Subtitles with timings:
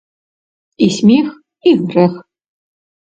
[0.85, 1.27] І смех
[1.73, 2.13] і грэх.